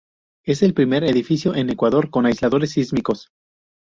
Es 0.43 0.63
el 0.63 0.73
primer 0.73 1.03
edificio 1.03 1.53
en 1.53 1.69
Ecuador 1.69 2.09
con 2.09 2.25
aisladores 2.25 2.71
sísmicos. 2.71 3.29